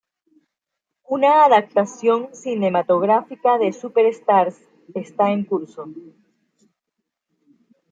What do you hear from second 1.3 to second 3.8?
adaptación cinematográfica de